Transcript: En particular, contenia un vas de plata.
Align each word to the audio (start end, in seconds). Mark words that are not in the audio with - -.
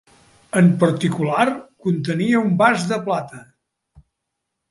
En 0.61 0.69
particular, 0.83 1.43
contenia 1.87 2.41
un 2.47 2.57
vas 2.63 2.87
de 2.93 3.01
plata. 3.09 3.45